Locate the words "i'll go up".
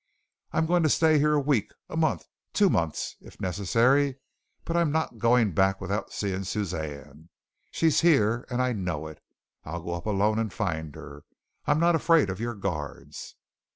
9.63-10.07